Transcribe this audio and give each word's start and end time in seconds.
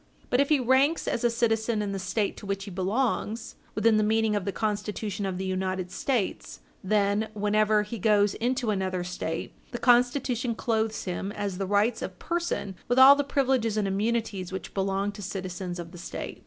But 0.31 0.39
if 0.41 0.49
he 0.49 0.59
ranks 0.59 1.07
as 1.07 1.23
a 1.23 1.29
citizen 1.29 1.79
in 1.79 1.91
the 1.91 1.99
State 1.99 2.35
to 2.37 2.47
which 2.47 2.63
he 2.63 2.71
belongs, 2.71 3.53
within 3.75 3.97
the 3.97 4.03
meaning 4.03 4.35
of 4.35 4.45
the 4.45 4.51
Constitution 4.51 5.27
of 5.27 5.37
the 5.37 5.45
United 5.45 5.91
States, 5.91 6.59
then, 6.83 7.29
whenever 7.35 7.83
he 7.83 7.99
goes 7.99 8.33
into 8.33 8.71
another 8.71 9.03
State, 9.03 9.53
the 9.69 9.77
Constitution 9.77 10.55
clothes 10.55 11.03
him, 11.03 11.31
as 11.33 11.51
to 11.53 11.59
the 11.59 11.67
rights 11.67 12.01
of 12.01 12.17
person, 12.17 12.73
will 12.87 12.99
all 12.99 13.15
the 13.15 13.23
privileges 13.23 13.77
and 13.77 13.87
immunities 13.87 14.51
which 14.51 14.73
belong 14.73 15.11
to 15.11 15.21
citizens 15.21 15.77
of 15.77 15.91
the 15.91 15.99
Page 15.99 16.01
60 16.01 16.17
U. 16.17 16.17
S. 16.17 16.17
423 16.17 16.31
State. 16.31 16.39